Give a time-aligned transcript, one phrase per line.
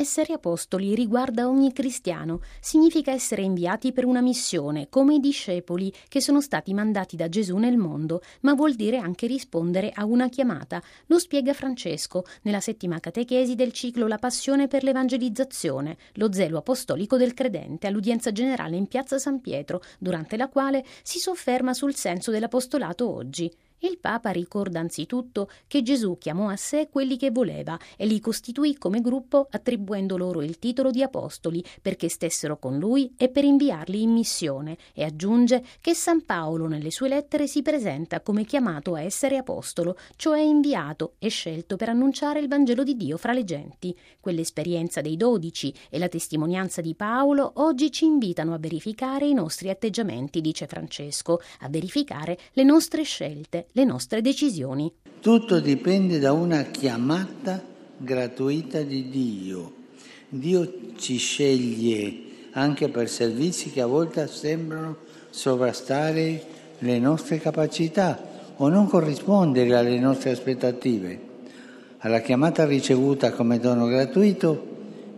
[0.00, 6.22] Essere apostoli riguarda ogni cristiano, significa essere inviati per una missione, come i discepoli che
[6.22, 10.82] sono stati mandati da Gesù nel mondo, ma vuol dire anche rispondere a una chiamata.
[11.08, 17.18] Lo spiega Francesco nella settima catechesi del ciclo La passione per l'evangelizzazione, lo zelo apostolico
[17.18, 22.30] del credente, all'udienza generale in piazza San Pietro, durante la quale si sofferma sul senso
[22.30, 23.52] dell'apostolato oggi.
[23.82, 28.76] Il Papa ricorda anzitutto che Gesù chiamò a sé quelli che voleva e li costituì
[28.76, 34.02] come gruppo attribuendo loro il titolo di apostoli perché stessero con lui e per inviarli
[34.02, 39.00] in missione e aggiunge che San Paolo nelle sue lettere si presenta come chiamato a
[39.00, 43.96] essere apostolo, cioè inviato e scelto per annunciare il Vangelo di Dio fra le genti.
[44.20, 49.70] Quell'esperienza dei dodici e la testimonianza di Paolo oggi ci invitano a verificare i nostri
[49.70, 54.92] atteggiamenti, dice Francesco, a verificare le nostre scelte le nostre decisioni.
[55.20, 57.62] Tutto dipende da una chiamata
[57.96, 59.72] gratuita di Dio.
[60.28, 64.96] Dio ci sceglie anche per servizi che a volte sembrano
[65.30, 66.42] sovrastare
[66.78, 71.28] le nostre capacità o non corrispondere alle nostre aspettative.
[71.98, 74.66] Alla chiamata ricevuta come dono gratuito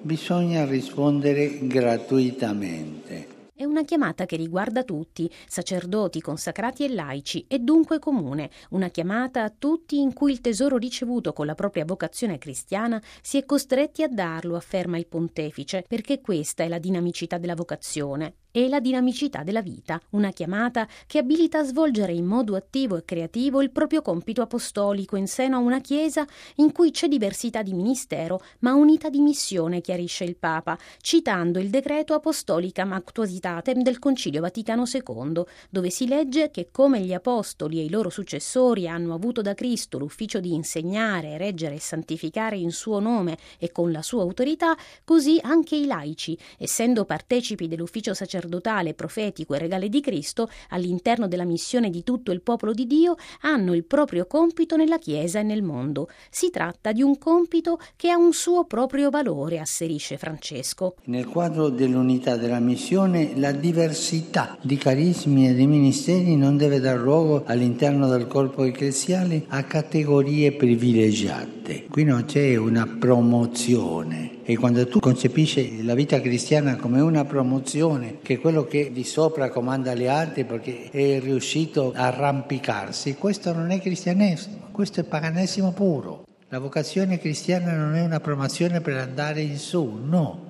[0.00, 3.38] bisogna rispondere gratuitamente.
[3.60, 9.42] È una chiamata che riguarda tutti, sacerdoti, consacrati e laici, e dunque comune, una chiamata
[9.42, 14.02] a tutti in cui il tesoro ricevuto con la propria vocazione cristiana si è costretti
[14.02, 19.42] a darlo, afferma il pontefice, perché questa è la dinamicità della vocazione e la dinamicità
[19.42, 24.02] della vita, una chiamata che abilita a svolgere in modo attivo e creativo il proprio
[24.02, 26.26] compito apostolico in seno a una Chiesa
[26.56, 31.70] in cui c'è diversità di ministero ma unità di missione, chiarisce il Papa, citando il
[31.70, 37.84] decreto Apostolicam Actuositatem del Concilio Vaticano II, dove si legge che come gli apostoli e
[37.84, 42.98] i loro successori hanno avuto da Cristo l'ufficio di insegnare, reggere e santificare in suo
[42.98, 48.94] nome e con la sua autorità, così anche i laici, essendo partecipi dell'ufficio sacerdotale sacerdotale,
[48.94, 53.74] profetico e regale di Cristo, all'interno della missione di tutto il popolo di Dio, hanno
[53.74, 56.08] il proprio compito nella Chiesa e nel mondo.
[56.30, 60.94] Si tratta di un compito che ha un suo proprio valore, asserisce Francesco.
[61.04, 66.98] Nel quadro dell'unità della missione, la diversità di carismi e di ministeri non deve dar
[66.98, 71.86] luogo all'interno del corpo ecclesiale a categorie privilegiate.
[71.88, 78.18] Qui non c'è una promozione e quando tu concepisci la vita cristiana come una promozione,
[78.20, 83.70] che quello che di sopra comanda gli altri perché è riuscito a arrampicarsi, questo non
[83.70, 86.26] è cristianesimo, questo è paganesimo puro.
[86.48, 90.40] La vocazione cristiana non è una promozione per andare in su, no,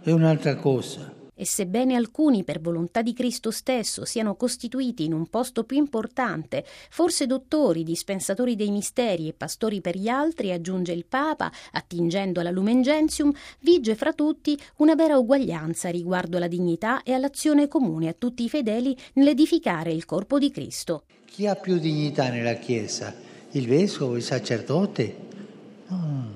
[0.00, 5.26] è un'altra cosa e sebbene alcuni per volontà di Cristo stesso siano costituiti in un
[5.28, 11.06] posto più importante, forse dottori, dispensatori dei misteri e pastori per gli altri, aggiunge il
[11.06, 17.14] Papa, attingendo alla Lumen Gentium, vige fra tutti una vera uguaglianza riguardo alla dignità e
[17.14, 21.04] all'azione comune a tutti i fedeli nell'edificare il corpo di Cristo.
[21.24, 23.14] Chi ha più dignità nella Chiesa?
[23.52, 25.16] Il vescovo, il sacerdote?
[25.86, 26.28] No.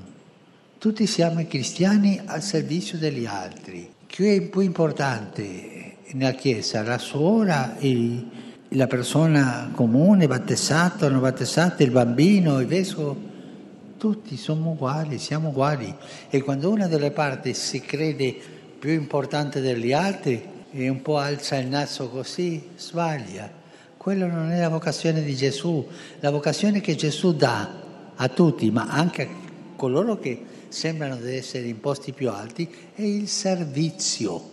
[0.78, 3.94] Tutti siamo cristiani al servizio degli altri.
[4.15, 6.85] Più importante nella Chiesa?
[6.85, 8.25] La suora, il,
[8.69, 13.17] la persona comune, battezzato, non battezzato, il bambino, il vescovo?
[13.99, 15.93] Tutti siamo uguali, siamo uguali.
[16.31, 18.37] E quando una delle parti si crede
[18.79, 23.51] più importante degli altri e un po' alza il naso così, sbaglia.
[23.97, 25.85] Quello non è la vocazione di Gesù,
[26.21, 27.69] la vocazione che Gesù dà
[28.15, 29.29] a tutti, ma anche a
[29.75, 34.51] coloro che sembrano essere in posti più alti, è il servizio.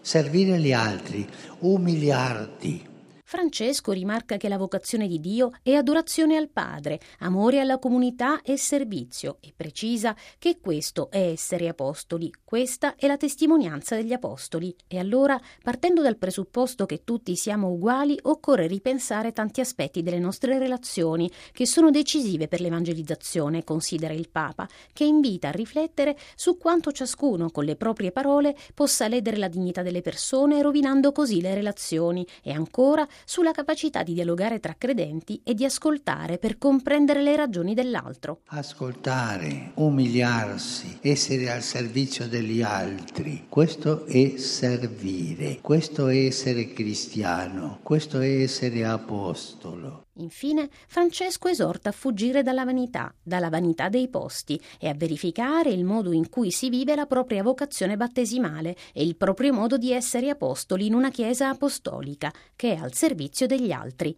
[0.00, 1.26] Servire gli altri,
[1.60, 2.84] umiliarti,
[3.28, 8.56] Francesco rimarca che la vocazione di Dio è adorazione al Padre, amore alla comunità e
[8.56, 14.72] servizio e precisa che questo è essere apostoli, questa è la testimonianza degli apostoli.
[14.86, 20.60] E allora, partendo dal presupposto che tutti siamo uguali, occorre ripensare tanti aspetti delle nostre
[20.60, 26.92] relazioni che sono decisive per l'evangelizzazione, considera il Papa, che invita a riflettere su quanto
[26.92, 32.24] ciascuno con le proprie parole possa ledere la dignità delle persone rovinando così le relazioni
[32.40, 37.74] e ancora sulla capacità di dialogare tra credenti e di ascoltare per comprendere le ragioni
[37.74, 38.40] dell'altro.
[38.46, 48.20] Ascoltare, umiliarsi, essere al servizio degli altri, questo è servire, questo è essere cristiano, questo
[48.20, 50.05] è essere apostolo.
[50.18, 55.84] Infine, Francesco esorta a fuggire dalla vanità, dalla vanità dei posti e a verificare il
[55.84, 60.30] modo in cui si vive la propria vocazione battesimale e il proprio modo di essere
[60.30, 64.16] apostoli in una chiesa apostolica che è al servizio degli altri.